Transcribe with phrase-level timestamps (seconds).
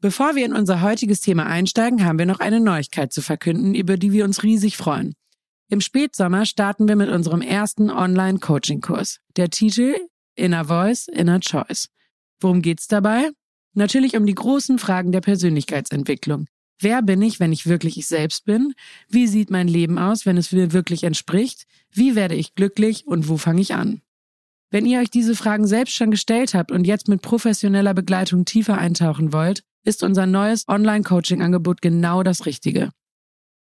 [0.00, 3.96] Bevor wir in unser heutiges Thema einsteigen, haben wir noch eine Neuigkeit zu verkünden, über
[3.96, 5.14] die wir uns riesig freuen.
[5.68, 9.20] Im Spätsommer starten wir mit unserem ersten Online-Coaching-Kurs.
[9.36, 9.96] Der Titel
[10.36, 11.88] Inner Voice, Inner Choice.
[12.40, 13.30] Worum geht's dabei?
[13.72, 16.46] Natürlich um die großen Fragen der Persönlichkeitsentwicklung.
[16.78, 18.74] Wer bin ich, wenn ich wirklich ich selbst bin?
[19.08, 21.64] Wie sieht mein Leben aus, wenn es mir wirklich entspricht?
[21.90, 24.02] Wie werde ich glücklich und wo fange ich an?
[24.70, 28.76] Wenn ihr euch diese Fragen selbst schon gestellt habt und jetzt mit professioneller Begleitung tiefer
[28.76, 32.90] eintauchen wollt, ist unser neues Online-Coaching-Angebot genau das Richtige.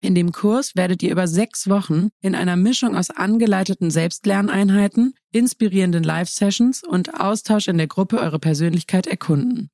[0.02, 6.04] In dem Kurs werdet ihr über sechs Wochen in einer Mischung aus angeleiteten Selbstlerneinheiten, inspirierenden
[6.04, 9.70] Live-Sessions und Austausch in der Gruppe eure Persönlichkeit erkunden.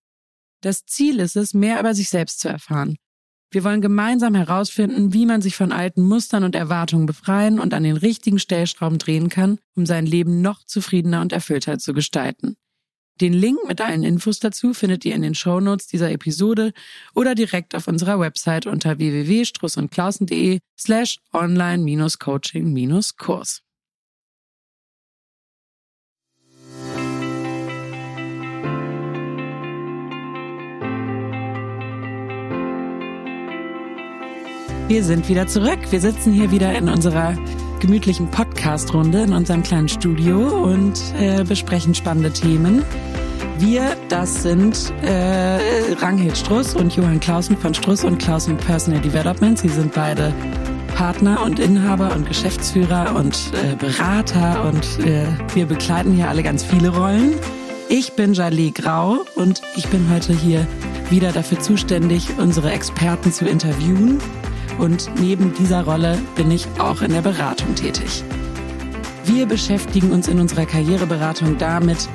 [0.62, 2.98] Das Ziel ist es, mehr über sich selbst zu erfahren.
[3.52, 7.84] Wir wollen gemeinsam herausfinden, wie man sich von alten Mustern und Erwartungen befreien und an
[7.84, 12.58] den richtigen Stellschrauben drehen kann, um sein Leben noch zufriedener und erfüllter zu gestalten.
[13.22, 16.74] Den Link mit allen Infos dazu findet ihr in den Shownotes dieser Episode
[17.14, 23.62] oder direkt auf unserer Website unter www.strussundklausen.de slash online-coaching-kurs.
[34.88, 35.80] Wir sind wieder zurück.
[35.90, 37.36] Wir sitzen hier wieder in unserer
[37.80, 42.84] gemütlichen Podcast-Runde in unserem kleinen Studio und äh, besprechen spannende Themen.
[43.60, 49.58] Wir, das sind äh, Ranghild Struss und Johann Clausen von Struss und Clausen Personal Development.
[49.58, 50.34] Sie sind beide
[50.96, 56.64] Partner und Inhaber und Geschäftsführer und äh, Berater und äh, wir begleiten hier alle ganz
[56.64, 57.34] viele Rollen.
[57.90, 60.68] Ich bin Jalee Grau und ich bin heute hier
[61.10, 64.20] wieder dafür zuständig, unsere Experten zu interviewen
[64.78, 68.24] und neben dieser Rolle bin ich auch in der Beratung tätig.
[69.26, 72.08] Wir beschäftigen uns in unserer Karriereberatung damit,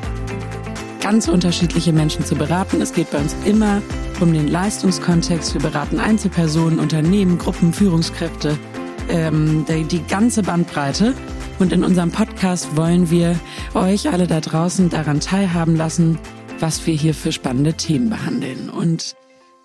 [1.00, 2.80] ganz unterschiedliche Menschen zu beraten.
[2.80, 3.83] Es geht bei uns immer
[4.20, 5.55] um den Leistungskontext.
[5.55, 8.56] Wir beraten Einzelpersonen, Unternehmen, Gruppen, Führungskräfte,
[9.08, 11.14] ähm, die, die ganze Bandbreite.
[11.58, 13.39] Und in unserem Podcast wollen wir
[13.74, 16.18] euch alle da draußen daran teilhaben lassen,
[16.58, 18.70] was wir hier für spannende Themen behandeln.
[18.70, 19.17] Und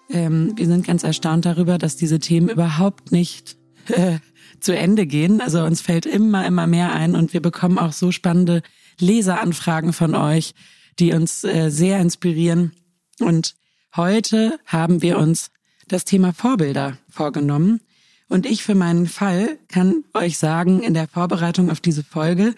[0.10, 3.58] ähm, wir sind ganz erstaunt darüber, dass diese Themen überhaupt nicht
[3.88, 4.20] äh,
[4.60, 5.42] zu Ende gehen.
[5.42, 8.62] Also uns fällt immer, immer mehr ein und wir bekommen auch so spannende
[9.00, 10.54] Leseranfragen von euch,
[11.00, 12.72] die uns äh, sehr inspirieren.
[13.20, 13.56] Und
[13.96, 15.52] heute haben wir uns
[15.88, 17.82] das Thema Vorbilder vorgenommen.
[18.28, 22.56] Und ich für meinen Fall kann euch sagen, in der Vorbereitung auf diese Folge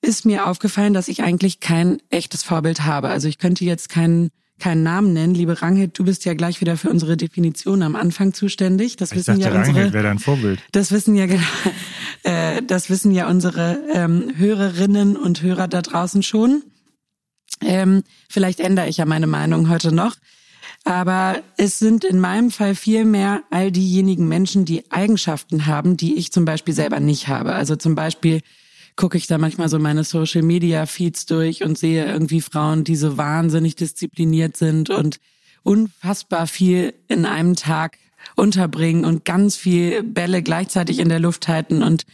[0.00, 3.08] ist mir aufgefallen, dass ich eigentlich kein echtes Vorbild habe.
[3.08, 5.34] Also ich könnte jetzt keinen keinen Namen nennen.
[5.34, 8.96] Liebe Rangit, du bist ja gleich wieder für unsere Definition am Anfang zuständig.
[8.96, 9.78] Das ich wissen dachte, ja unsere.
[9.78, 10.60] Rangit wäre dein Vorbild.
[10.72, 11.26] Das wissen ja
[12.22, 16.62] äh, das wissen ja unsere ähm, Hörerinnen und Hörer da draußen schon.
[17.60, 20.16] Ähm, vielleicht ändere ich ja meine Meinung heute noch.
[20.84, 26.16] Aber es sind in meinem Fall viel mehr all diejenigen Menschen, die Eigenschaften haben, die
[26.16, 27.54] ich zum Beispiel selber nicht habe.
[27.54, 28.40] Also zum Beispiel
[28.96, 32.96] gucke ich da manchmal so meine Social Media Feeds durch und sehe irgendwie Frauen, die
[32.96, 35.18] so wahnsinnig diszipliniert sind und
[35.62, 37.98] unfassbar viel in einem Tag
[38.36, 42.04] unterbringen und ganz viel Bälle gleichzeitig in der Luft halten und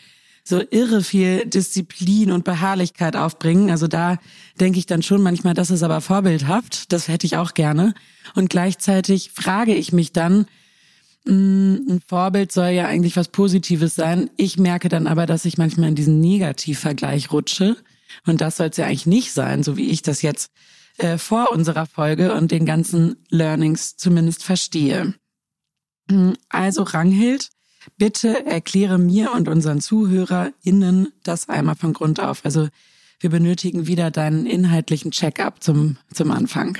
[0.42, 3.70] so irre viel Disziplin und Beharrlichkeit aufbringen.
[3.70, 4.18] Also da
[4.58, 6.92] denke ich dann schon manchmal, das ist aber vorbildhaft.
[6.92, 7.94] Das hätte ich auch gerne.
[8.34, 10.46] Und gleichzeitig frage ich mich dann,
[11.26, 14.30] ein Vorbild soll ja eigentlich was Positives sein.
[14.36, 17.76] Ich merke dann aber, dass ich manchmal in diesen Negativvergleich rutsche.
[18.26, 20.50] Und das soll es ja eigentlich nicht sein, so wie ich das jetzt
[20.98, 25.14] äh, vor unserer Folge und den ganzen Learnings zumindest verstehe.
[26.08, 27.50] Mm, also Ranghild,
[27.96, 32.44] bitte erkläre mir und unseren ZuhörerInnen das einmal von Grund auf.
[32.44, 32.68] Also
[33.20, 36.78] wir benötigen wieder deinen inhaltlichen Check-up zum, zum Anfang.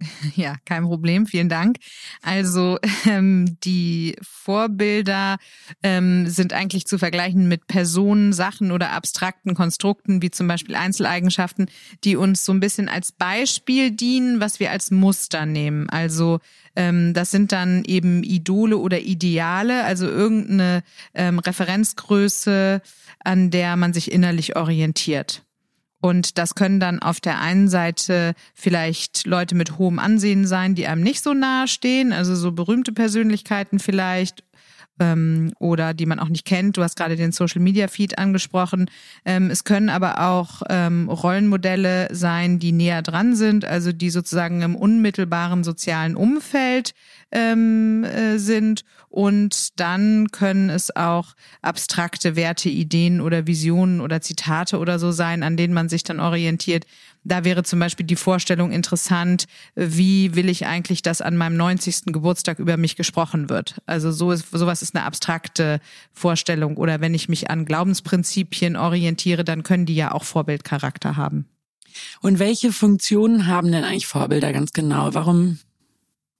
[0.36, 1.76] Ja, kein Problem, vielen Dank.
[2.22, 5.38] Also ähm, die Vorbilder
[5.82, 11.66] ähm, sind eigentlich zu vergleichen mit Personen, Sachen oder abstrakten Konstrukten, wie zum Beispiel Einzeleigenschaften,
[12.04, 15.88] die uns so ein bisschen als Beispiel dienen, was wir als Muster nehmen.
[15.90, 16.40] Also
[16.76, 20.82] ähm, das sind dann eben Idole oder Ideale, also irgendeine
[21.14, 22.80] ähm, Referenzgröße,
[23.22, 25.42] an der man sich innerlich orientiert.
[26.00, 30.86] Und das können dann auf der einen Seite vielleicht Leute mit hohem Ansehen sein, die
[30.86, 34.42] einem nicht so nahe stehen, also so berühmte Persönlichkeiten vielleicht
[35.00, 36.76] ähm, oder die man auch nicht kennt.
[36.76, 38.88] Du hast gerade den Social Media Feed angesprochen.
[39.24, 44.62] Ähm, es können aber auch ähm, Rollenmodelle sein, die näher dran sind, also die sozusagen
[44.62, 46.94] im unmittelbaren sozialen Umfeld
[47.32, 48.84] ähm, äh, sind.
[49.08, 55.42] Und dann können es auch abstrakte Werte, Ideen oder Visionen oder Zitate oder so sein,
[55.42, 56.86] an denen man sich dann orientiert.
[57.24, 62.06] Da wäre zum Beispiel die Vorstellung interessant, wie will ich eigentlich, dass an meinem 90.
[62.06, 63.80] Geburtstag über mich gesprochen wird.
[63.86, 65.80] Also so ist, sowas ist eine abstrakte
[66.12, 66.76] Vorstellung.
[66.76, 71.46] Oder wenn ich mich an Glaubensprinzipien orientiere, dann können die ja auch Vorbildcharakter haben.
[72.20, 75.12] Und welche Funktionen haben denn eigentlich Vorbilder ganz genau?
[75.12, 75.58] Warum,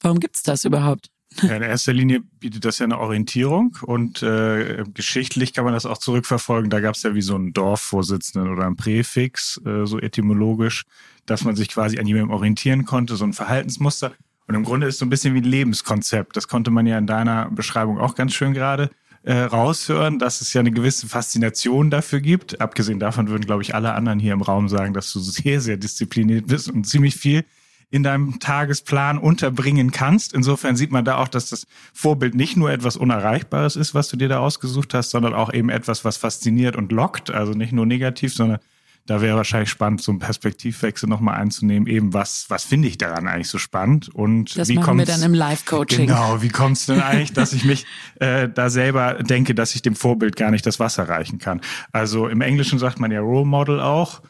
[0.01, 1.11] warum gibt's das überhaupt?
[1.43, 5.87] Ja, in erster Linie bietet das ja eine Orientierung und äh, geschichtlich kann man das
[5.87, 6.71] auch zurückverfolgen.
[6.71, 10.85] Da gab es ja wie so einen Dorfvorsitzenden oder einen Präfix, äh, so etymologisch,
[11.27, 14.13] dass man sich quasi an jemandem orientieren konnte, so ein Verhaltensmuster.
[14.49, 16.37] Und im Grunde ist so ein bisschen wie ein Lebenskonzept.
[16.37, 18.91] Das konnte man ja in deiner Beschreibung auch ganz schön gerade
[19.23, 22.61] äh, raushören, dass es ja eine gewisse Faszination dafür gibt.
[22.61, 25.77] Abgesehen davon würden, glaube ich, alle anderen hier im Raum sagen, dass du sehr, sehr
[25.77, 27.45] diszipliniert bist und ziemlich viel
[27.91, 30.33] in deinem Tagesplan unterbringen kannst.
[30.33, 34.17] Insofern sieht man da auch, dass das Vorbild nicht nur etwas Unerreichbares ist, was du
[34.17, 37.31] dir da ausgesucht hast, sondern auch eben etwas, was fasziniert und lockt.
[37.31, 38.61] Also nicht nur negativ, sondern
[39.07, 41.89] da wäre wahrscheinlich spannend, so einen Perspektivwechsel nochmal einzunehmen.
[41.89, 44.09] Eben, was, was finde ich daran eigentlich so spannend?
[44.09, 46.07] Und das wie machen wir dann im Live-Coaching.
[46.07, 47.87] Genau, wie kommt es denn eigentlich, dass ich mich
[48.21, 51.61] äh, da selber denke, dass ich dem Vorbild gar nicht das Wasser reichen kann?
[51.91, 54.23] Also im Englischen sagt man ja Role Model auch.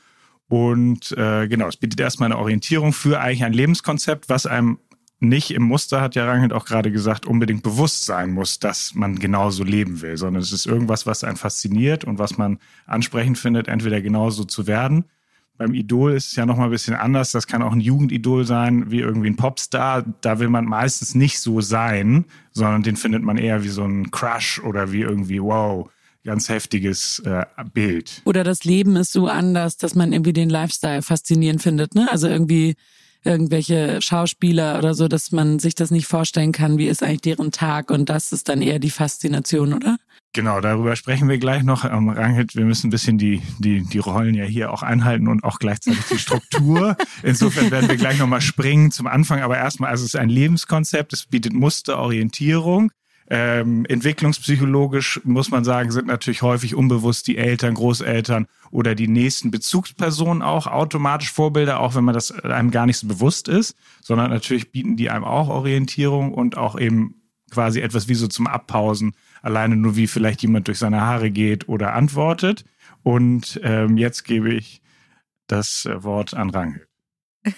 [0.50, 4.78] Und äh, genau, es bietet erstmal eine Orientierung für eigentlich ein Lebenskonzept, was einem
[5.20, 9.20] nicht im Muster, hat ja Rangelt auch gerade gesagt, unbedingt bewusst sein muss, dass man
[9.20, 13.68] genauso leben will, sondern es ist irgendwas, was einen fasziniert und was man ansprechend findet,
[13.68, 15.04] entweder genauso zu werden.
[15.56, 17.30] Beim Idol ist es ja nochmal ein bisschen anders.
[17.30, 20.04] Das kann auch ein Jugendidol sein, wie irgendwie ein Popstar.
[20.20, 24.10] Da will man meistens nicht so sein, sondern den findet man eher wie so ein
[24.10, 25.88] Crush oder wie irgendwie, wow,
[26.24, 28.22] ganz heftiges äh, Bild.
[28.24, 32.08] Oder das Leben ist so anders, dass man irgendwie den Lifestyle faszinierend findet, ne?
[32.10, 32.74] Also irgendwie
[33.22, 37.52] irgendwelche Schauspieler oder so, dass man sich das nicht vorstellen kann, wie ist eigentlich deren
[37.52, 39.98] Tag und das ist dann eher die Faszination, oder?
[40.32, 41.84] Genau, darüber sprechen wir gleich noch.
[41.84, 45.42] Ähm, Rangit, wir müssen ein bisschen die, die, die Rollen ja hier auch einhalten und
[45.42, 46.96] auch gleichzeitig die Struktur.
[47.24, 49.40] Insofern werden wir gleich nochmal springen zum Anfang.
[49.40, 52.92] Aber erstmal, also es ist ein Lebenskonzept, es bietet Musterorientierung.
[53.32, 59.52] Ähm, entwicklungspsychologisch muss man sagen, sind natürlich häufig unbewusst die Eltern, Großeltern oder die nächsten
[59.52, 64.30] Bezugspersonen auch automatisch Vorbilder, auch wenn man das einem gar nicht so bewusst ist, sondern
[64.30, 67.22] natürlich bieten die einem auch Orientierung und auch eben
[67.52, 71.68] quasi etwas wie so zum Abpausen, alleine nur wie vielleicht jemand durch seine Haare geht
[71.68, 72.64] oder antwortet.
[73.04, 74.82] Und ähm, jetzt gebe ich
[75.46, 76.88] das Wort an Rangel.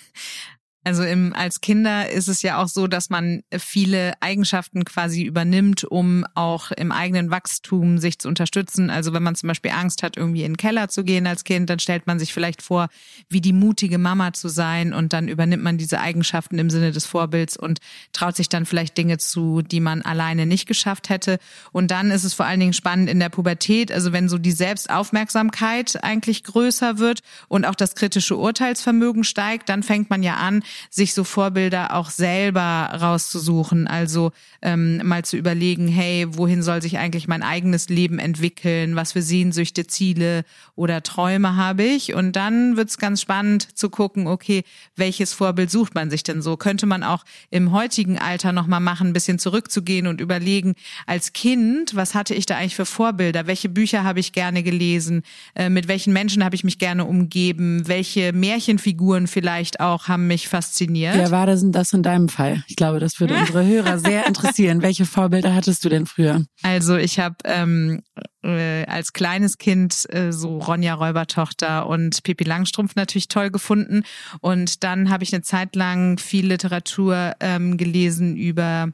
[0.85, 5.85] Also im, als Kinder ist es ja auch so, dass man viele Eigenschaften quasi übernimmt,
[5.85, 8.91] um auch im eigenen Wachstum sich zu unterstützen.
[8.91, 11.71] Also wenn man zum Beispiel Angst hat, irgendwie in den Keller zu gehen als Kind,
[11.71, 12.89] dann stellt man sich vielleicht vor,
[13.29, 17.07] wie die mutige Mama zu sein und dann übernimmt man diese Eigenschaften im Sinne des
[17.07, 17.79] Vorbilds und
[18.13, 21.39] traut sich dann vielleicht Dinge zu, die man alleine nicht geschafft hätte.
[21.71, 24.51] Und dann ist es vor allen Dingen spannend in der Pubertät, also wenn so die
[24.51, 30.65] Selbstaufmerksamkeit eigentlich größer wird und auch das kritische Urteilsvermögen steigt, dann fängt man ja an,
[30.91, 33.87] sich so Vorbilder auch selber rauszusuchen.
[33.87, 34.33] Also
[34.63, 38.97] ähm, mal zu überlegen, hey, wohin soll sich eigentlich mein eigenes Leben entwickeln?
[38.97, 42.15] Was für Sehnsüchte, Ziele oder Träume habe ich?
[42.15, 44.65] Und dann wird's ganz spannend zu gucken, okay,
[44.97, 46.57] welches Vorbild sucht man sich denn so?
[46.57, 50.75] Könnte man auch im heutigen Alter nochmal machen, ein bisschen zurückzugehen und überlegen,
[51.07, 53.47] als Kind, was hatte ich da eigentlich für Vorbilder?
[53.47, 55.23] Welche Bücher habe ich gerne gelesen?
[55.55, 57.87] Äh, mit welchen Menschen habe ich mich gerne umgeben?
[57.87, 61.17] Welche Märchenfiguren vielleicht auch haben mich fast fasziniert.
[61.17, 62.63] Wer war das das in deinem Fall?
[62.69, 64.83] Ich glaube, das würde unsere Hörer sehr interessieren.
[64.83, 66.45] Welche Vorbilder hattest du denn früher?
[66.63, 68.03] Also ich habe ähm,
[68.43, 74.05] äh, als kleines Kind äh, so Ronja Räubertochter und Pippi Langstrumpf natürlich toll gefunden.
[74.41, 78.93] Und dann habe ich eine Zeit lang viel Literatur ähm, gelesen über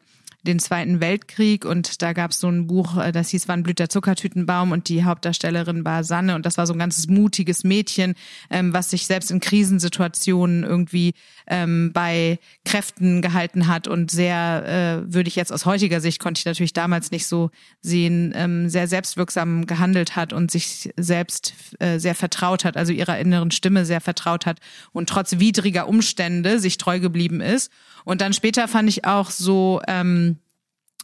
[0.49, 3.79] den Zweiten Weltkrieg und da gab es so ein Buch, äh, das hieß Wann blüht
[3.79, 8.15] der Zuckertütenbaum und die Hauptdarstellerin war Sanne und das war so ein ganzes mutiges Mädchen,
[8.51, 11.13] ähm, was sich selbst in Krisensituationen irgendwie
[11.47, 16.39] ähm, bei Kräften gehalten hat und sehr, äh, würde ich jetzt aus heutiger Sicht, konnte
[16.41, 17.51] ich natürlich damals nicht so
[17.83, 23.19] sehen, ähm, sehr selbstwirksam gehandelt hat und sich selbst äh, sehr vertraut hat, also ihrer
[23.19, 24.61] inneren Stimme sehr vertraut hat
[24.93, 27.71] und trotz widriger Umstände sich treu geblieben ist.
[28.05, 30.39] Und dann später fand ich auch so ähm,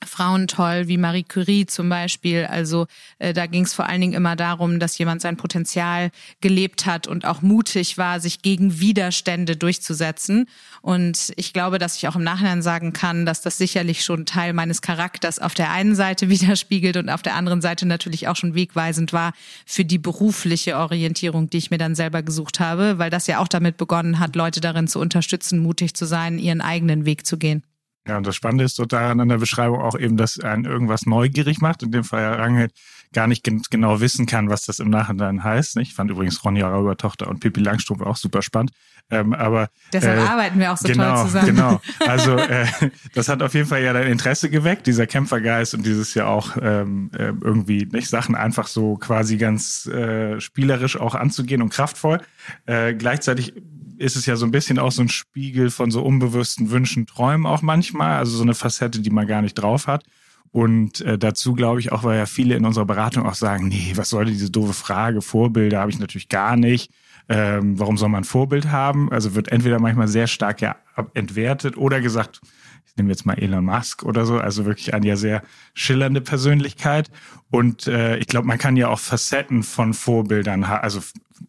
[0.08, 2.44] Frauen toll, wie Marie Curie zum Beispiel.
[2.44, 2.86] Also
[3.18, 7.06] äh, da ging es vor allen Dingen immer darum, dass jemand sein Potenzial gelebt hat
[7.06, 10.46] und auch mutig war, sich gegen Widerstände durchzusetzen.
[10.82, 14.52] Und ich glaube, dass ich auch im Nachhinein sagen kann, dass das sicherlich schon Teil
[14.52, 18.54] meines Charakters auf der einen Seite widerspiegelt und auf der anderen Seite natürlich auch schon
[18.54, 19.32] wegweisend war
[19.66, 23.48] für die berufliche Orientierung, die ich mir dann selber gesucht habe, weil das ja auch
[23.48, 27.62] damit begonnen hat, Leute darin zu unterstützen, mutig zu sein, ihren eigenen Weg zu gehen.
[28.06, 31.06] Ja, und das Spannende ist so daran an der Beschreibung auch eben, dass ein irgendwas
[31.06, 31.82] neugierig macht.
[31.82, 32.68] In dem Fall ja Rangel
[33.14, 35.76] gar nicht genau wissen kann, was das im Nachhinein heißt.
[35.78, 38.72] Ich fand übrigens Ronja Rauber-Tochter und Pippi Langstrumpf auch super spannend.
[39.10, 41.46] Ähm, aber deshalb äh, arbeiten wir auch so genau, toll zusammen.
[41.46, 41.80] Genau.
[42.06, 42.66] Also äh,
[43.14, 46.56] das hat auf jeden Fall ja dein Interesse geweckt, dieser Kämpfergeist und dieses ja auch
[46.60, 52.20] ähm, äh, irgendwie nicht Sachen einfach so quasi ganz äh, spielerisch auch anzugehen und kraftvoll.
[52.66, 53.54] Äh, gleichzeitig
[53.98, 57.46] ist es ja so ein bisschen auch so ein Spiegel von so unbewussten Wünschen, Träumen
[57.46, 60.04] auch manchmal, also so eine Facette, die man gar nicht drauf hat.
[60.50, 63.92] Und äh, dazu glaube ich auch, weil ja viele in unserer Beratung auch sagen, nee,
[63.96, 66.92] was soll diese doofe Frage, Vorbilder habe ich natürlich gar nicht.
[67.28, 69.10] Ähm, warum soll man ein Vorbild haben?
[69.10, 70.76] Also wird entweder manchmal sehr stark ja
[71.14, 72.40] entwertet oder gesagt,
[72.86, 75.42] ich nehme jetzt mal Elon Musk oder so, also wirklich eine ja sehr
[75.74, 77.10] schillernde Persönlichkeit.
[77.50, 81.00] Und äh, ich glaube, man kann ja auch Facetten von Vorbildern, also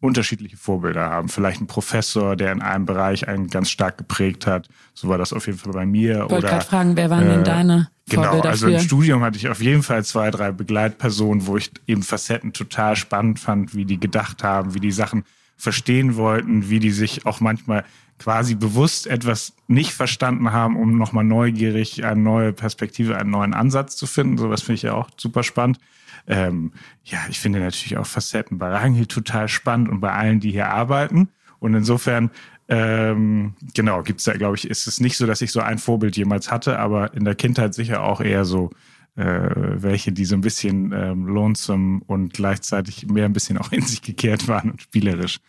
[0.01, 1.29] unterschiedliche Vorbilder haben.
[1.29, 4.67] Vielleicht ein Professor, der in einem Bereich einen ganz stark geprägt hat.
[4.93, 6.23] So war das auf jeden Fall bei mir.
[6.25, 8.73] Ich wollte gerade fragen, wer waren denn äh, deine Genau, Vorbilder also für?
[8.73, 12.95] im Studium hatte ich auf jeden Fall zwei, drei Begleitpersonen, wo ich eben Facetten total
[12.95, 15.23] spannend fand, wie die gedacht haben, wie die Sachen
[15.57, 17.85] verstehen wollten, wie die sich auch manchmal
[18.17, 23.95] quasi bewusst etwas nicht verstanden haben, um nochmal neugierig eine neue Perspektive, einen neuen Ansatz
[23.95, 24.37] zu finden.
[24.37, 25.79] Sowas finde ich ja auch super spannend.
[26.27, 26.71] Ähm,
[27.03, 30.69] ja, ich finde natürlich auch Facetten bei Rangel total spannend und bei allen, die hier
[30.69, 31.29] arbeiten.
[31.59, 32.31] Und insofern,
[32.67, 36.17] ähm, genau, gibt's da, glaube ich, ist es nicht so, dass ich so ein Vorbild
[36.17, 38.71] jemals hatte, aber in der Kindheit sicher auch eher so
[39.15, 39.49] äh,
[39.81, 44.01] welche, die so ein bisschen ähm, lonesome und gleichzeitig mehr ein bisschen auch in sich
[44.01, 45.39] gekehrt waren und spielerisch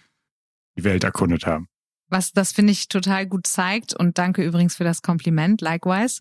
[0.76, 1.68] die Welt erkundet haben.
[2.08, 6.20] Was das finde ich total gut zeigt und danke übrigens für das Kompliment, likewise,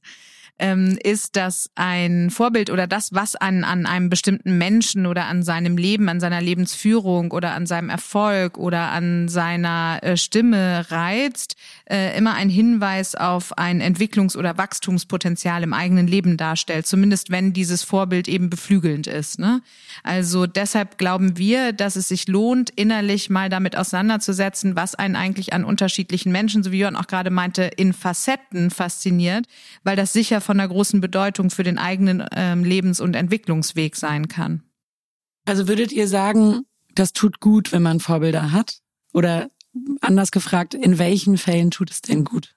[0.58, 5.44] ähm, ist, dass ein Vorbild oder das, was an, an einem bestimmten Menschen oder an
[5.44, 11.56] seinem Leben, an seiner Lebensführung oder an seinem Erfolg oder an seiner äh, Stimme reizt,
[11.90, 17.52] äh, immer ein Hinweis auf ein Entwicklungs- oder Wachstumspotenzial im eigenen Leben darstellt, zumindest wenn
[17.52, 19.40] dieses Vorbild eben beflügelnd ist.
[19.40, 19.62] Ne?
[20.04, 25.52] Also deshalb glauben wir, dass es sich lohnt, innerlich mal damit auseinanderzusetzen, was einen eigentlich
[25.52, 29.46] an unterschiedlichen Menschen, so wie Jörn auch gerade meinte, in Facetten fasziniert,
[29.84, 34.30] weil das sicher von einer großen Bedeutung für den eigenen ähm, Lebens- und Entwicklungsweg sein
[34.30, 34.64] kann.
[35.46, 36.62] Also würdet ihr sagen,
[36.94, 38.78] das tut gut, wenn man Vorbilder hat?
[39.12, 39.50] Oder
[40.00, 42.56] anders gefragt, in welchen Fällen tut es denn gut?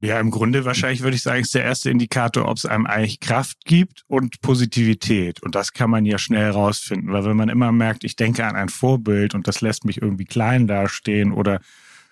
[0.00, 3.20] Ja, im Grunde wahrscheinlich würde ich sagen, ist der erste Indikator, ob es einem eigentlich
[3.20, 5.42] Kraft gibt und Positivität.
[5.42, 8.54] Und das kann man ja schnell rausfinden, weil wenn man immer merkt, ich denke an
[8.54, 11.60] ein Vorbild und das lässt mich irgendwie klein dastehen oder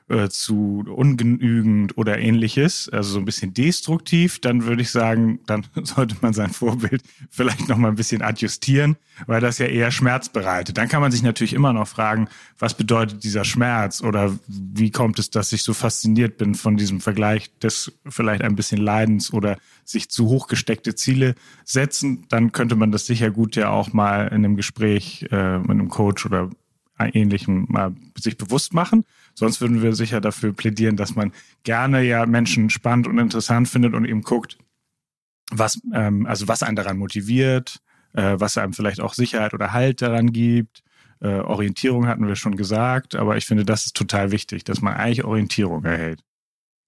[0.09, 5.67] äh, zu ungenügend oder ähnliches, also so ein bisschen destruktiv, dann würde ich sagen, dann
[5.83, 10.29] sollte man sein Vorbild vielleicht noch mal ein bisschen adjustieren, weil das ja eher Schmerz
[10.29, 10.79] bereitet.
[10.79, 12.29] Dann kann man sich natürlich immer noch fragen,
[12.59, 17.01] was bedeutet dieser Schmerz oder wie kommt es, dass ich so fasziniert bin von diesem
[17.01, 22.77] Vergleich des vielleicht ein bisschen Leidens oder sich zu hoch gesteckte Ziele setzen, dann könnte
[22.77, 26.51] man das sicher gut ja auch mal in einem Gespräch äh, mit einem Coach oder
[27.13, 29.05] ähnlichem mal sich bewusst machen.
[29.35, 31.33] Sonst würden wir sicher dafür plädieren, dass man
[31.65, 34.59] gerne ja Menschen spannend und interessant findet und eben guckt,
[35.51, 37.81] was, ähm, also was einen daran motiviert,
[38.15, 40.83] äh, was einem vielleicht auch Sicherheit oder Halt daran gibt.
[41.21, 44.95] Äh, Orientierung hatten wir schon gesagt, aber ich finde, das ist total wichtig, dass man
[44.95, 46.21] eigentlich Orientierung erhält.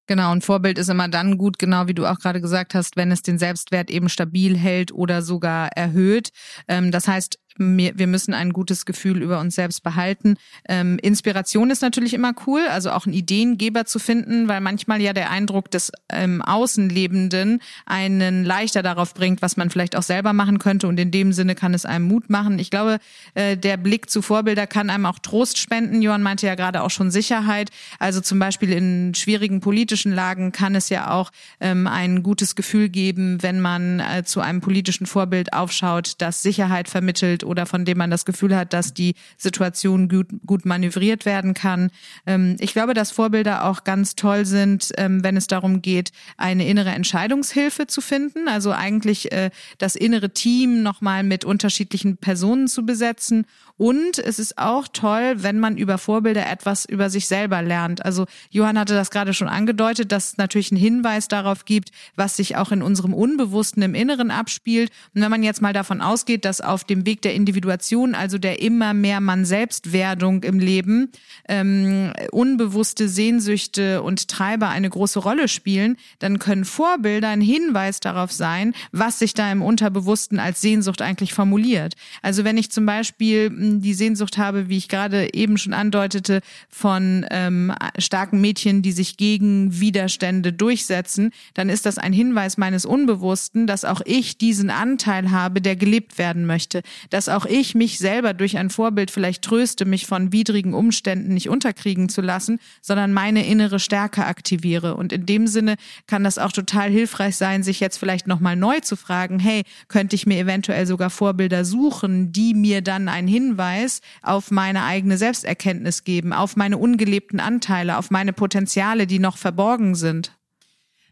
[0.06, 3.10] Genau, ein Vorbild ist immer dann gut, genau wie du auch gerade gesagt hast, wenn
[3.10, 6.30] es den Selbstwert eben stabil hält oder sogar erhöht.
[6.68, 10.36] Ähm, das heißt, wir müssen ein gutes Gefühl über uns selbst behalten.
[10.68, 15.12] Ähm, Inspiration ist natürlich immer cool, also auch einen Ideengeber zu finden, weil manchmal ja
[15.12, 20.58] der Eindruck des ähm, Außenlebenden einen leichter darauf bringt, was man vielleicht auch selber machen
[20.58, 22.58] könnte und in dem Sinne kann es einem Mut machen.
[22.58, 22.98] Ich glaube,
[23.34, 26.02] äh, der Blick zu Vorbilder kann einem auch Trost spenden.
[26.02, 27.70] Johann meinte ja gerade auch schon Sicherheit.
[28.00, 31.30] Also zum Beispiel in schwierigen politischen Lagen kann es ja auch
[31.60, 36.88] ähm, ein gutes Gefühl geben, wenn man äh, zu einem politischen Vorbild aufschaut, das Sicherheit
[36.88, 41.54] vermittelt oder von dem man das Gefühl hat, dass die Situation gut, gut manövriert werden
[41.54, 41.90] kann.
[42.26, 46.66] Ähm, ich glaube, dass Vorbilder auch ganz toll sind, ähm, wenn es darum geht, eine
[46.66, 48.48] innere Entscheidungshilfe zu finden.
[48.48, 53.46] Also eigentlich äh, das innere Team nochmal mit unterschiedlichen Personen zu besetzen
[53.76, 58.04] und es ist auch toll, wenn man über Vorbilder etwas über sich selber lernt.
[58.04, 62.36] Also Johann hatte das gerade schon angedeutet, dass es natürlich einen Hinweis darauf gibt, was
[62.36, 64.92] sich auch in unserem Unbewussten im Inneren abspielt.
[65.12, 68.38] Und wenn man jetzt mal davon ausgeht, dass auf dem Weg der der Individuation, also
[68.38, 71.10] der immer mehr man Selbstwerdung im Leben,
[71.48, 78.32] ähm, unbewusste Sehnsüchte und Treiber eine große Rolle spielen, dann können Vorbilder ein Hinweis darauf
[78.32, 81.94] sein, was sich da im Unterbewussten als Sehnsucht eigentlich formuliert.
[82.22, 86.40] Also wenn ich zum Beispiel hm, die Sehnsucht habe, wie ich gerade eben schon andeutete,
[86.68, 92.84] von ähm, starken Mädchen, die sich gegen Widerstände durchsetzen, dann ist das ein Hinweis meines
[92.84, 96.82] Unbewussten, dass auch ich diesen Anteil habe, der gelebt werden möchte,
[97.24, 101.48] dass auch ich mich selber durch ein Vorbild vielleicht tröste, mich von widrigen Umständen nicht
[101.48, 104.94] unterkriegen zu lassen, sondern meine innere Stärke aktiviere.
[104.94, 105.76] Und in dem Sinne
[106.06, 110.16] kann das auch total hilfreich sein, sich jetzt vielleicht nochmal neu zu fragen, hey, könnte
[110.16, 116.04] ich mir eventuell sogar Vorbilder suchen, die mir dann einen Hinweis auf meine eigene Selbsterkenntnis
[116.04, 120.36] geben, auf meine ungelebten Anteile, auf meine Potenziale, die noch verborgen sind.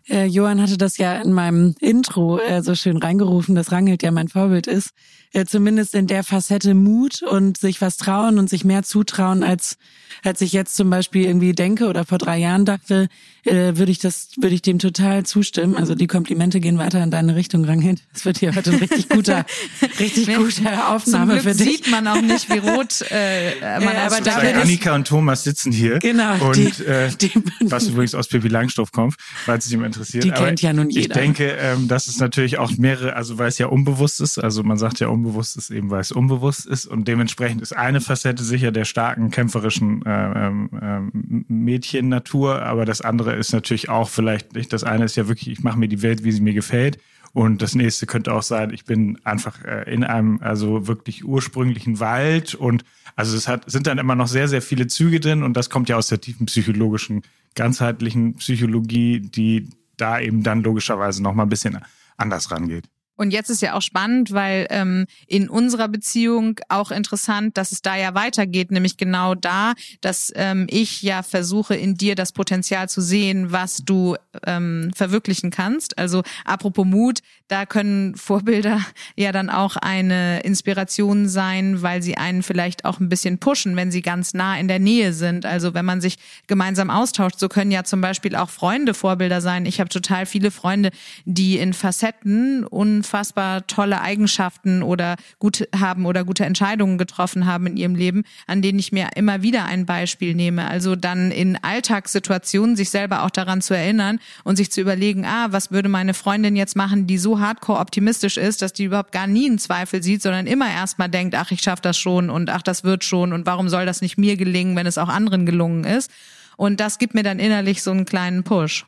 [0.08, 4.10] Äh, Johann hatte das ja in meinem Intro äh, so schön reingerufen, dass Rangelt ja
[4.10, 4.90] mein Vorbild ist.
[5.32, 9.78] Äh, zumindest in der Facette Mut und sich was trauen und sich mehr zutrauen, als,
[10.24, 13.08] als ich jetzt zum Beispiel irgendwie denke oder vor drei Jahren dachte,
[13.44, 15.76] äh, würde ich das, würde ich dem total zustimmen.
[15.76, 18.02] Also die Komplimente gehen weiter in deine Richtung, Rangelt.
[18.12, 19.44] Das wird hier heute ein richtig guter,
[19.98, 21.78] richtig gute Aufnahme für dich.
[21.78, 25.72] sieht man auch nicht, wie rot äh, man ja, aber da Annika und Thomas sitzen
[25.72, 25.98] hier.
[25.98, 26.46] Genau.
[26.46, 30.24] Und die, äh, die, was übrigens aus Pippi Langstoff kommt, falls es jemand interessiert.
[30.24, 31.16] Die Aber kennt ja nun jeder.
[31.16, 34.62] Ich denke, ähm, dass es natürlich auch mehrere, also weil es ja unbewusst ist, also
[34.62, 38.44] man sagt ja unbewusst ist eben, weil es unbewusst ist und dementsprechend ist eine Facette
[38.44, 41.00] sicher der starken kämpferischen äh, äh,
[41.48, 45.62] Mädchen-Natur, aber das andere ist natürlich auch vielleicht nicht, das eine ist ja wirklich, ich
[45.62, 46.98] mache mir die Welt, wie sie mir gefällt.
[47.32, 51.98] Und das nächste könnte auch sein, ich bin einfach äh, in einem also wirklich ursprünglichen
[51.98, 52.54] Wald.
[52.54, 52.84] Und
[53.16, 55.42] also es hat sind dann immer noch sehr sehr viele Züge drin.
[55.42, 57.22] Und das kommt ja aus der tiefen psychologischen
[57.54, 61.78] ganzheitlichen Psychologie, die da eben dann logischerweise noch mal ein bisschen
[62.16, 62.84] anders rangeht.
[63.16, 67.82] Und jetzt ist ja auch spannend, weil ähm, in unserer Beziehung auch interessant, dass es
[67.82, 72.88] da ja weitergeht, nämlich genau da, dass ähm, ich ja versuche, in dir das Potenzial
[72.88, 74.16] zu sehen, was du
[74.46, 75.98] ähm, verwirklichen kannst.
[75.98, 78.80] Also apropos Mut, da können Vorbilder
[79.16, 83.90] ja dann auch eine Inspiration sein, weil sie einen vielleicht auch ein bisschen pushen, wenn
[83.92, 85.44] sie ganz nah in der Nähe sind.
[85.44, 86.16] Also wenn man sich
[86.46, 89.66] gemeinsam austauscht, so können ja zum Beispiel auch Freunde Vorbilder sein.
[89.66, 90.90] Ich habe total viele Freunde,
[91.26, 97.66] die in Facetten und unfassbar tolle Eigenschaften oder gut haben oder gute Entscheidungen getroffen haben
[97.66, 100.68] in ihrem Leben, an denen ich mir immer wieder ein Beispiel nehme.
[100.68, 105.48] Also dann in Alltagssituationen sich selber auch daran zu erinnern und sich zu überlegen, ah,
[105.50, 109.26] was würde meine Freundin jetzt machen, die so hardcore optimistisch ist, dass die überhaupt gar
[109.26, 112.62] nie einen Zweifel sieht, sondern immer erstmal denkt, ach, ich schaffe das schon und ach,
[112.62, 115.82] das wird schon und warum soll das nicht mir gelingen, wenn es auch anderen gelungen
[115.82, 116.08] ist?
[116.56, 118.86] Und das gibt mir dann innerlich so einen kleinen Push.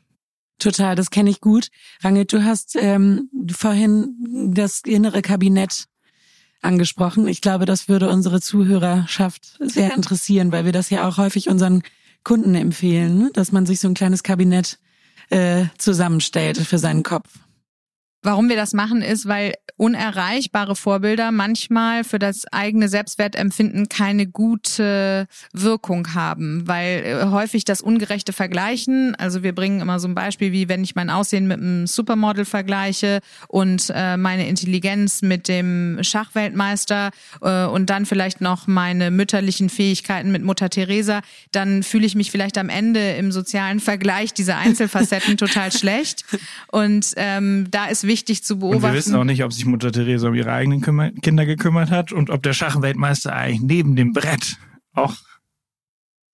[0.59, 1.67] Total, das kenne ich gut.
[2.01, 5.85] Rangit, du hast ähm, vorhin das innere Kabinett
[6.61, 7.27] angesprochen.
[7.27, 11.83] Ich glaube, das würde unsere Zuhörerschaft sehr interessieren, weil wir das ja auch häufig unseren
[12.23, 13.29] Kunden empfehlen, ne?
[13.33, 14.79] dass man sich so ein kleines Kabinett
[15.29, 17.29] äh, zusammenstellt für seinen Kopf.
[18.25, 25.27] Warum wir das machen, ist, weil unerreichbare Vorbilder manchmal für das eigene Selbstwertempfinden keine gute
[25.53, 30.51] Wirkung haben, weil äh, häufig das ungerechte Vergleichen, also wir bringen immer so ein Beispiel,
[30.53, 35.99] wie wenn ich mein Aussehen mit einem Supermodel vergleiche und äh, meine Intelligenz mit dem
[36.01, 37.11] Schachweltmeister
[37.43, 42.31] äh, und dann vielleicht noch meine mütterlichen Fähigkeiten mit Mutter Teresa, dann fühle ich mich
[42.31, 46.25] vielleicht am Ende im sozialen Vergleich dieser Einzelfacetten total schlecht.
[46.71, 48.85] Und ähm, da ist wichtig, wichtig zu beobachten.
[48.85, 50.81] Und wir wissen auch nicht, ob sich Mutter Theresa um ihre eigenen
[51.21, 54.57] Kinder gekümmert hat und ob der Schachweltmeister eigentlich neben dem Brett
[54.93, 55.15] auch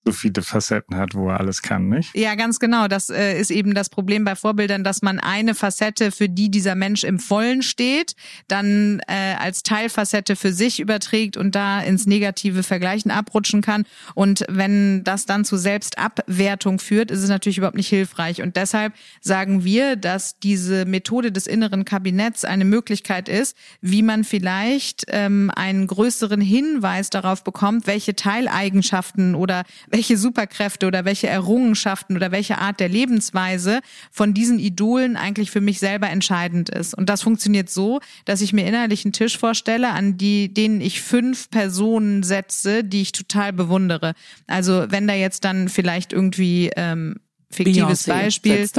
[0.04, 2.16] so viele Facetten hat, wo er alles kann, nicht?
[2.16, 2.88] Ja, ganz genau.
[2.88, 6.74] Das äh, ist eben das Problem bei Vorbildern, dass man eine Facette, für die dieser
[6.74, 8.16] Mensch im Vollen steht,
[8.48, 13.86] dann äh, als Teilfacette für sich überträgt und da ins negative Vergleichen abrutschen kann.
[14.16, 18.42] Und wenn das dann zu Selbstabwertung führt, ist es natürlich überhaupt nicht hilfreich.
[18.42, 24.24] Und deshalb sagen wir, dass diese Methode des inneren Kabinetts eine Möglichkeit ist, wie man
[24.24, 32.16] vielleicht ähm, einen größeren Hinweis darauf bekommt, welche Teileigenschaften oder welche Superkräfte oder welche Errungenschaften
[32.16, 36.94] oder welche Art der Lebensweise von diesen Idolen eigentlich für mich selber entscheidend ist.
[36.94, 41.02] Und das funktioniert so, dass ich mir innerlich einen Tisch vorstelle, an die, denen ich
[41.02, 44.14] fünf Personen setze, die ich total bewundere.
[44.48, 47.18] Also wenn da jetzt dann vielleicht irgendwie ähm,
[47.52, 48.70] fiktives Beyoncé Beispiel.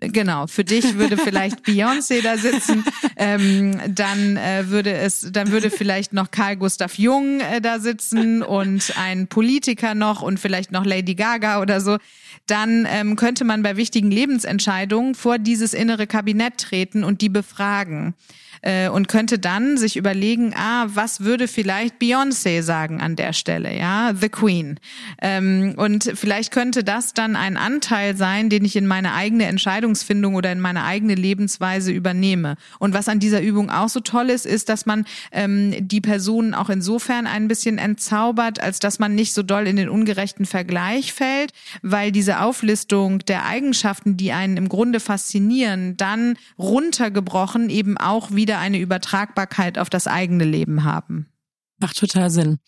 [0.00, 2.84] Genau, für dich würde vielleicht Beyoncé da sitzen,
[3.16, 8.42] ähm, dann äh, würde es, dann würde vielleicht noch Karl Gustav Jung äh, da sitzen
[8.42, 11.98] und ein Politiker noch und vielleicht noch Lady Gaga oder so.
[12.46, 18.14] Dann ähm, könnte man bei wichtigen Lebensentscheidungen vor dieses innere Kabinett treten und die befragen
[18.62, 23.76] äh, und könnte dann sich überlegen, ah, was würde vielleicht Beyoncé sagen an der Stelle,
[23.76, 24.78] ja, The Queen.
[25.20, 30.34] Ähm, und vielleicht könnte das dann ein Anteil sein, den ich in meine eigene Entscheidungsfindung
[30.34, 32.56] oder in meine eigene Lebensweise übernehme.
[32.78, 36.54] Und was an dieser Übung auch so toll ist, ist, dass man ähm, die Personen
[36.54, 41.12] auch insofern ein bisschen entzaubert, als dass man nicht so doll in den ungerechten Vergleich
[41.12, 48.32] fällt, weil diese Auflistung der Eigenschaften, die einen im Grunde faszinieren, dann runtergebrochen eben auch
[48.32, 51.30] wieder eine Übertragbarkeit auf das eigene Leben haben.
[51.78, 52.58] Macht total Sinn.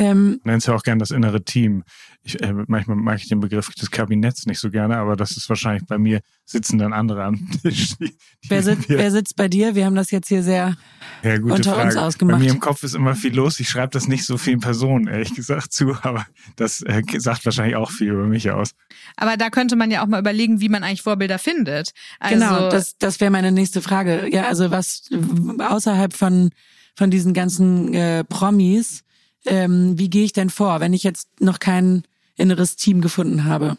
[0.00, 1.84] Ähm, Nennst ja auch gern das innere Team.
[2.22, 5.46] Ich, äh, manchmal mag ich den Begriff des Kabinetts nicht so gerne, aber das ist
[5.50, 7.98] wahrscheinlich bei mir sitzen dann andere am Tisch.
[7.98, 9.74] Die, die wer, sitzt, wer sitzt bei dir?
[9.74, 10.74] Wir haben das jetzt hier sehr
[11.22, 11.88] ja, gute unter Frage.
[11.88, 12.38] uns ausgemacht.
[12.38, 13.60] Bei mir im Kopf ist immer viel los.
[13.60, 17.76] Ich schreibe das nicht so vielen Personen, ehrlich gesagt, zu, aber das äh, sagt wahrscheinlich
[17.76, 18.70] auch viel über mich aus.
[19.16, 21.90] Aber da könnte man ja auch mal überlegen, wie man eigentlich Vorbilder findet.
[22.20, 24.28] Also, genau, das, das wäre meine nächste Frage.
[24.32, 25.10] Ja, also was
[25.58, 26.52] außerhalb von,
[26.96, 29.04] von diesen ganzen äh, Promis,
[29.46, 32.04] ähm, wie gehe ich denn vor, wenn ich jetzt noch kein
[32.36, 33.78] inneres Team gefunden habe?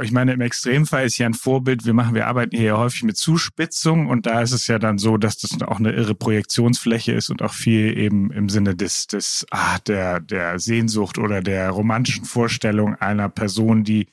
[0.00, 1.84] Ich meine, im Extremfall ist ja ein Vorbild.
[1.84, 4.96] Wir machen, wir arbeiten hier ja häufig mit Zuspitzung und da ist es ja dann
[4.96, 9.06] so, dass das auch eine irre Projektionsfläche ist und auch viel eben im Sinne des,
[9.06, 14.06] des, ah, der, der Sehnsucht oder der romantischen Vorstellung einer Person, die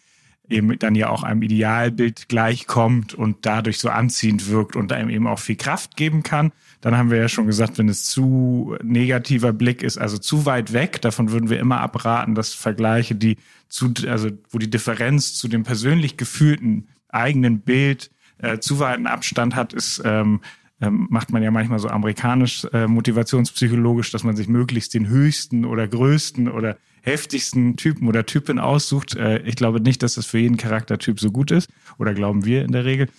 [0.50, 5.28] eben dann ja auch einem Idealbild gleichkommt und dadurch so anziehend wirkt und einem eben
[5.28, 6.52] auch viel Kraft geben kann.
[6.82, 10.72] Dann haben wir ja schon gesagt, wenn es zu negativer Blick ist, also zu weit
[10.72, 13.38] weg, davon würden wir immer abraten, dass Vergleiche, die
[13.68, 19.56] zu, also wo die Differenz zu dem persönlich gefühlten eigenen Bild äh, zu weiten Abstand
[19.56, 20.40] hat, ist ähm,
[20.82, 25.66] ähm, macht man ja manchmal so amerikanisch äh, motivationspsychologisch, dass man sich möglichst den höchsten
[25.66, 29.16] oder größten oder heftigsten Typen oder Typin aussucht.
[29.16, 32.64] Äh, ich glaube nicht, dass das für jeden Charaktertyp so gut ist oder glauben wir
[32.64, 33.10] in der Regel.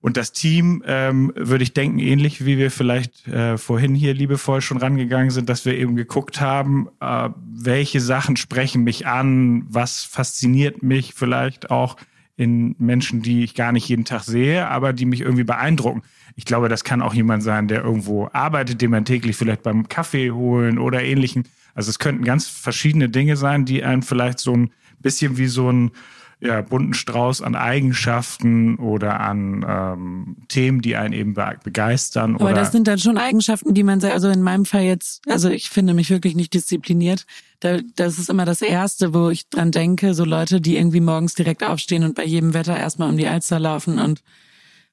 [0.00, 4.60] Und das Team, ähm, würde ich denken, ähnlich wie wir vielleicht äh, vorhin hier liebevoll
[4.60, 10.04] schon rangegangen sind, dass wir eben geguckt haben, äh, welche Sachen sprechen mich an, was
[10.04, 11.96] fasziniert mich vielleicht auch
[12.36, 16.02] in Menschen, die ich gar nicht jeden Tag sehe, aber die mich irgendwie beeindrucken.
[16.36, 19.88] Ich glaube, das kann auch jemand sein, der irgendwo arbeitet, den man täglich vielleicht beim
[19.88, 21.44] Kaffee holen oder ähnlichen.
[21.74, 25.70] Also es könnten ganz verschiedene Dinge sein, die einen vielleicht so ein bisschen wie so
[25.70, 25.92] ein
[26.38, 32.34] ja, bunten Strauß an Eigenschaften oder an ähm, Themen, die einen eben begeistern.
[32.34, 35.48] Aber oder das sind dann schon Eigenschaften, die man, also in meinem Fall jetzt, also
[35.48, 37.24] ich finde mich wirklich nicht diszipliniert.
[37.60, 41.34] Da, das ist immer das Erste, wo ich dran denke, so Leute, die irgendwie morgens
[41.34, 44.22] direkt aufstehen und bei jedem Wetter erstmal um die Alster laufen und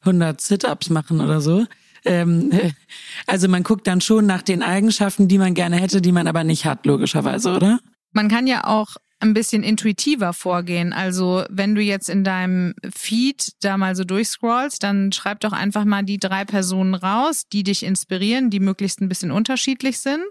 [0.02, 1.66] 100 Sit-Ups machen oder so.
[2.06, 2.52] Ähm,
[3.28, 6.46] also man guckt dann schon nach den Eigenschaften, die man gerne hätte, die man aber
[6.46, 7.80] nicht hat, logischerweise, oder?
[8.14, 10.94] Man kann ja auch ein bisschen intuitiver vorgehen.
[10.94, 15.86] Also wenn du jetzt in deinem Feed da mal so durchscrollst, dann schreib doch einfach
[15.86, 20.28] mal die drei Personen raus, die dich inspirieren, die möglichst ein bisschen unterschiedlich sind.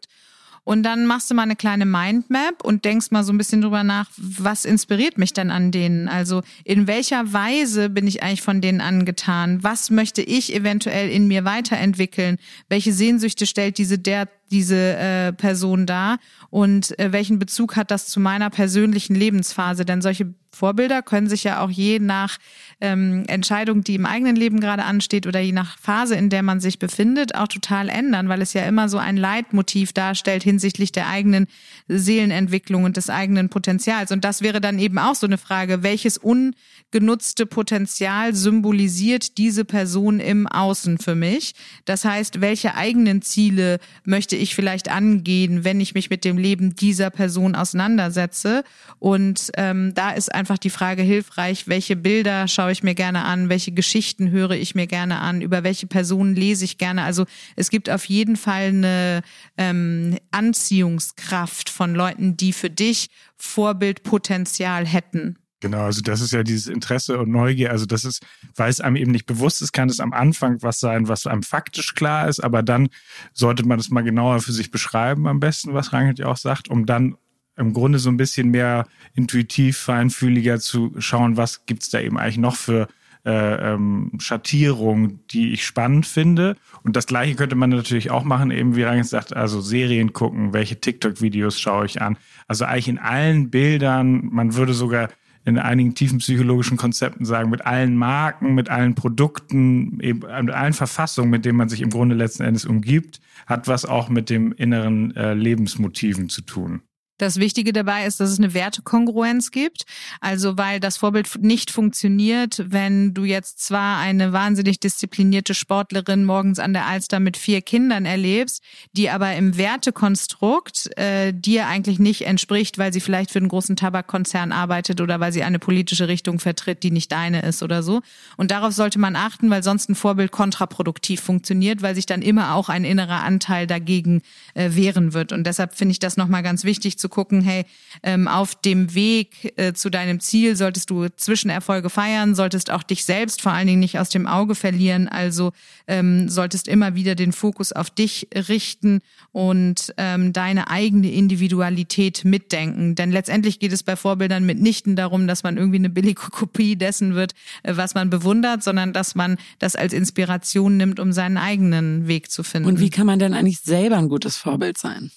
[0.64, 3.82] Und dann machst du mal eine kleine Mindmap und denkst mal so ein bisschen drüber
[3.82, 6.08] nach, was inspiriert mich denn an denen?
[6.08, 9.62] Also in welcher Weise bin ich eigentlich von denen angetan?
[9.64, 12.38] Was möchte ich eventuell in mir weiterentwickeln?
[12.68, 16.18] Welche Sehnsüchte stellt diese der diese äh, Person dar
[16.50, 19.84] und äh, welchen Bezug hat das zu meiner persönlichen Lebensphase?
[19.84, 22.38] Denn solche Vorbilder können sich ja auch je nach
[22.80, 26.60] ähm, Entscheidung, die im eigenen Leben gerade ansteht oder je nach Phase, in der man
[26.60, 31.08] sich befindet, auch total ändern, weil es ja immer so ein Leitmotiv darstellt hinsichtlich der
[31.08, 31.46] eigenen
[31.88, 34.12] Seelenentwicklung und des eigenen Potenzials.
[34.12, 40.20] Und das wäre dann eben auch so eine Frage, welches ungenutzte Potenzial symbolisiert diese Person
[40.20, 41.54] im Außen für mich?
[41.84, 46.74] Das heißt, welche eigenen Ziele möchte ich vielleicht angehen, wenn ich mich mit dem Leben
[46.74, 48.64] dieser Person auseinandersetze?
[48.98, 53.48] Und ähm, da ist einfach die Frage hilfreich, welche Bilder schaue ich mir gerne an,
[53.48, 57.04] welche Geschichten höre ich mir gerne an, über welche Personen lese ich gerne.
[57.04, 59.22] Also es gibt auf jeden Fall eine
[59.56, 65.38] ähm, Anziehungskraft von Leuten, die für dich Vorbildpotenzial hätten.
[65.60, 67.70] Genau, also das ist ja dieses Interesse und Neugier.
[67.70, 68.26] Also das ist,
[68.56, 71.44] weil es einem eben nicht bewusst ist, kann es am Anfang was sein, was einem
[71.44, 72.88] faktisch klar ist, aber dann
[73.32, 76.68] sollte man das mal genauer für sich beschreiben, am besten, was Rangelt ja auch sagt,
[76.68, 77.14] um dann
[77.56, 82.38] im Grunde so ein bisschen mehr intuitiv, feinfühliger zu schauen, was gibt's da eben eigentlich
[82.38, 82.88] noch für
[83.24, 86.56] äh, ähm, Schattierungen, die ich spannend finde.
[86.82, 90.52] Und das gleiche könnte man natürlich auch machen, eben wie Rangel sagt, also Serien gucken,
[90.52, 92.16] welche TikTok-Videos schaue ich an.
[92.48, 95.08] Also eigentlich in allen Bildern, man würde sogar
[95.44, 100.72] in einigen tiefen psychologischen Konzepten sagen, mit allen Marken, mit allen Produkten, eben mit allen
[100.72, 104.52] Verfassungen, mit denen man sich im Grunde letzten Endes umgibt, hat was auch mit dem
[104.52, 106.82] inneren äh, Lebensmotiven zu tun.
[107.22, 109.84] Das Wichtige dabei ist, dass es eine Wertekongruenz gibt.
[110.20, 116.58] Also weil das Vorbild nicht funktioniert, wenn du jetzt zwar eine wahnsinnig disziplinierte Sportlerin morgens
[116.58, 122.22] an der Alster mit vier Kindern erlebst, die aber im Wertekonstrukt äh, dir eigentlich nicht
[122.22, 126.40] entspricht, weil sie vielleicht für einen großen Tabakkonzern arbeitet oder weil sie eine politische Richtung
[126.40, 128.00] vertritt, die nicht deine ist oder so.
[128.36, 132.56] Und darauf sollte man achten, weil sonst ein Vorbild kontraproduktiv funktioniert, weil sich dann immer
[132.56, 134.22] auch ein innerer Anteil dagegen
[134.54, 135.30] äh, wehren wird.
[135.30, 137.64] Und deshalb finde ich das nochmal ganz wichtig zu gucken, hey,
[138.02, 143.04] ähm, auf dem Weg äh, zu deinem Ziel solltest du Zwischenerfolge feiern, solltest auch dich
[143.04, 145.52] selbst vor allen Dingen nicht aus dem Auge verlieren, also
[145.86, 152.96] ähm, solltest immer wieder den Fokus auf dich richten und ähm, deine eigene Individualität mitdenken.
[152.96, 157.14] Denn letztendlich geht es bei Vorbildern mitnichten darum, dass man irgendwie eine billige Kopie dessen
[157.14, 162.08] wird, äh, was man bewundert, sondern dass man das als Inspiration nimmt, um seinen eigenen
[162.08, 162.68] Weg zu finden.
[162.68, 165.10] Und wie kann man denn eigentlich selber ein gutes Vorbild sein?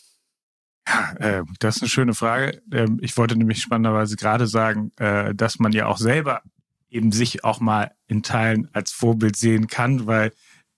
[0.88, 2.62] Ja, äh, das ist eine schöne Frage.
[2.72, 6.42] Ähm, ich wollte nämlich spannenderweise gerade sagen, äh, dass man ja auch selber
[6.90, 10.32] eben sich auch mal in Teilen als Vorbild sehen kann, weil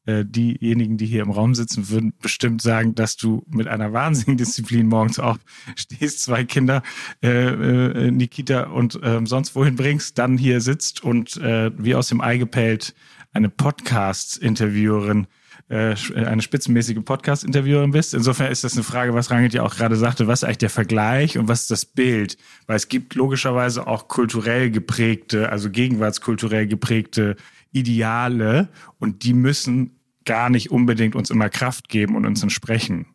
[0.08, 4.38] äh, diejenigen, die hier im Raum sitzen, würden bestimmt sagen, dass du mit einer wahnsinnigen
[4.38, 6.82] Disziplin morgens aufstehst, zwei Kinder
[7.22, 12.08] äh, äh, in und äh, sonst wohin bringst, dann hier sitzt und äh, wie aus
[12.08, 12.96] dem Ei gepellt
[13.34, 15.28] eine Podcast-Interviewerin
[15.70, 18.14] äh, eine spitzenmäßige Podcast-Interviewerin bist.
[18.14, 20.70] Insofern ist das eine Frage, was Rangit ja auch gerade sagte, was ist eigentlich der
[20.70, 22.38] Vergleich und was ist das Bild?
[22.68, 27.36] Weil es gibt logischerweise auch kulturell geprägte, also gegenwartskulturell geprägte
[27.72, 33.08] Ideale und die müssen gar nicht unbedingt uns immer Kraft geben und uns entsprechen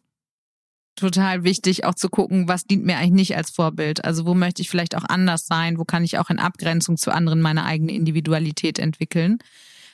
[0.97, 4.05] total wichtig, auch zu gucken, was dient mir eigentlich nicht als Vorbild.
[4.05, 5.79] Also wo möchte ich vielleicht auch anders sein?
[5.79, 9.39] Wo kann ich auch in Abgrenzung zu anderen meine eigene Individualität entwickeln?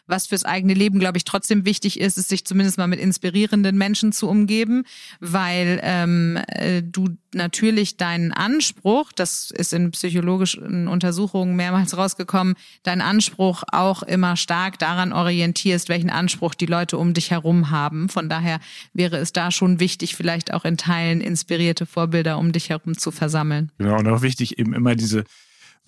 [0.09, 3.77] Was fürs eigene Leben, glaube ich, trotzdem wichtig ist, ist sich zumindest mal mit inspirierenden
[3.77, 4.85] Menschen zu umgeben,
[5.21, 13.03] weil ähm, äh, du natürlich deinen Anspruch, das ist in psychologischen Untersuchungen mehrmals rausgekommen, deinen
[13.03, 18.09] Anspruch auch immer stark daran orientierst, welchen Anspruch die Leute um dich herum haben.
[18.09, 18.61] Von daher
[18.95, 23.11] wäre es da schon wichtig, vielleicht auch in Teilen inspirierte Vorbilder um dich herum zu
[23.11, 23.71] versammeln.
[23.77, 25.25] Genau, und auch wichtig eben immer diese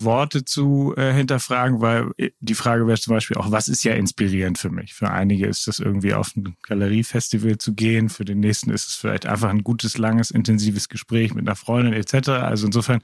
[0.03, 3.93] Worte zu äh, hinterfragen, weil äh, die Frage wäre zum Beispiel auch, was ist ja
[3.93, 4.93] inspirierend für mich?
[4.93, 8.95] Für einige ist es irgendwie auf ein Galeriefestival zu gehen, für den nächsten ist es
[8.95, 12.29] vielleicht einfach ein gutes, langes, intensives Gespräch mit einer Freundin etc.
[12.29, 13.01] Also insofern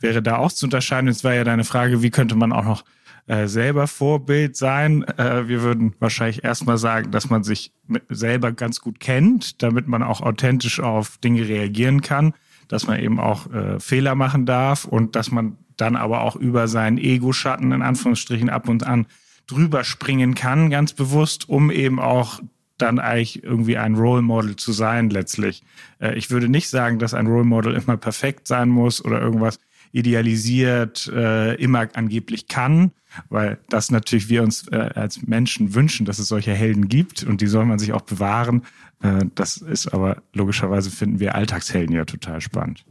[0.00, 1.08] wäre da auch zu unterscheiden.
[1.08, 2.84] Es war ja deine Frage, wie könnte man auch noch
[3.28, 5.04] äh, selber Vorbild sein?
[5.18, 7.72] Äh, wir würden wahrscheinlich erstmal sagen, dass man sich
[8.08, 12.34] selber ganz gut kennt, damit man auch authentisch auf Dinge reagieren kann,
[12.68, 16.68] dass man eben auch äh, Fehler machen darf und dass man dann aber auch über
[16.68, 19.06] seinen Ego-Schatten in Anführungsstrichen ab und an
[19.46, 22.40] drüber springen kann, ganz bewusst, um eben auch
[22.76, 25.62] dann eigentlich irgendwie ein Role Model zu sein letztlich.
[26.00, 29.58] Äh, ich würde nicht sagen, dass ein Role Model immer perfekt sein muss oder irgendwas
[29.92, 32.92] idealisiert äh, immer angeblich kann,
[33.30, 37.40] weil das natürlich wir uns äh, als Menschen wünschen, dass es solche Helden gibt und
[37.40, 38.64] die soll man sich auch bewahren.
[39.02, 42.84] Äh, das ist aber logischerweise finden wir Alltagshelden ja total spannend.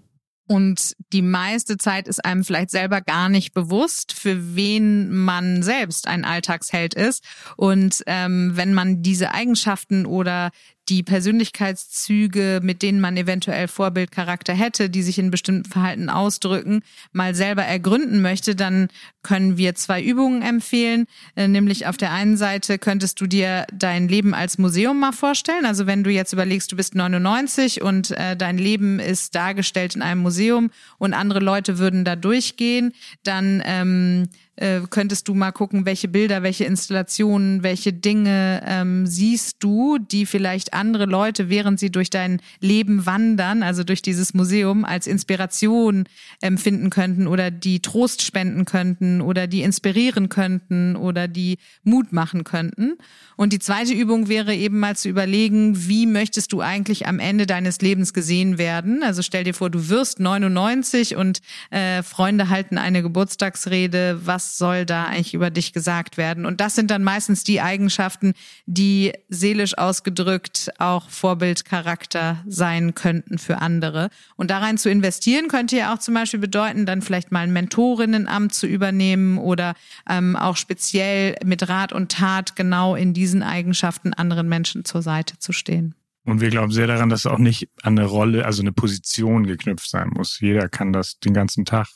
[0.48, 6.08] Und die meiste Zeit ist einem vielleicht selber gar nicht bewusst, für wen man selbst
[6.08, 7.24] ein Alltagsheld ist.
[7.58, 10.52] Und ähm, wenn man diese Eigenschaften oder
[10.90, 17.36] die Persönlichkeitszüge, mit denen man eventuell Vorbildcharakter hätte, die sich in bestimmten Verhalten ausdrücken, mal
[17.36, 18.88] selber ergründen möchte, dann
[19.24, 21.06] können wir zwei Übungen empfehlen.
[21.36, 25.66] Äh, nämlich auf der einen Seite könntest du dir dein Leben als Museum mal vorstellen.
[25.66, 30.02] Also wenn du jetzt überlegst, du bist 99 und äh, dein Leben ist dargestellt in
[30.02, 35.86] einem Museum und andere Leute würden da durchgehen, dann ähm, äh, könntest du mal gucken,
[35.86, 41.92] welche Bilder, welche Installationen, welche Dinge ähm, siehst du, die vielleicht andere Leute, während sie
[41.92, 46.06] durch dein Leben wandern, also durch dieses Museum, als Inspiration
[46.42, 52.44] empfinden könnten oder die Trost spenden könnten oder die inspirieren könnten oder die Mut machen
[52.44, 52.98] könnten.
[53.36, 57.46] Und die zweite Übung wäre eben mal zu überlegen, wie möchtest du eigentlich am Ende
[57.46, 59.04] deines Lebens gesehen werden?
[59.04, 64.22] Also stell dir vor, du wirst 99 und äh, Freunde halten eine Geburtstagsrede.
[64.26, 66.46] Was soll da eigentlich über dich gesagt werden?
[66.46, 68.34] Und das sind dann meistens die Eigenschaften,
[68.66, 74.10] die seelisch ausgedrückt auch Vorbildcharakter sein könnten für andere.
[74.36, 77.54] Und da rein zu investieren könnte ja auch zum Beispiel bedeuten, dann vielleicht mal ein
[77.54, 79.76] Mentorinnenamt zu übernehmen oder
[80.10, 85.02] ähm, auch speziell mit Rat und Tat genau in diese diesen Eigenschaften anderen Menschen zur
[85.02, 85.96] Seite zu stehen.
[86.24, 89.46] Und wir glauben sehr daran, dass es auch nicht an eine Rolle, also eine Position
[89.46, 90.40] geknüpft sein muss.
[90.40, 91.88] Jeder kann das den ganzen Tag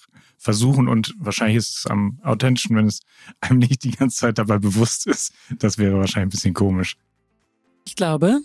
[0.41, 3.01] versuchen und wahrscheinlich ist es am authentischen, wenn es
[3.41, 5.33] einem nicht die ganze Zeit dabei bewusst ist.
[5.59, 6.97] Das wäre wahrscheinlich ein bisschen komisch.
[7.85, 8.41] Ich glaube,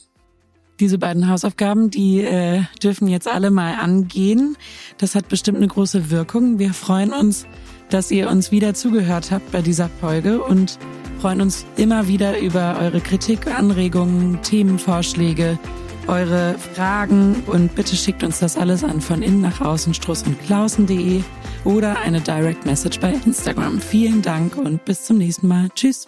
[0.78, 4.58] Diese beiden Hausaufgaben, die äh, dürfen jetzt alle mal angehen.
[4.98, 6.58] Das hat bestimmt eine große Wirkung.
[6.58, 7.46] Wir freuen uns,
[7.88, 10.78] dass ihr uns wieder zugehört habt bei dieser Folge und
[11.18, 15.58] freuen uns immer wieder über eure Kritik, Anregungen, Themenvorschläge,
[16.08, 20.40] eure Fragen und bitte schickt uns das alles an von innen nach außen struss und
[20.42, 21.22] klausen.de
[21.64, 23.80] oder eine Direct Message bei Instagram.
[23.80, 25.68] Vielen Dank und bis zum nächsten Mal.
[25.74, 26.06] Tschüss.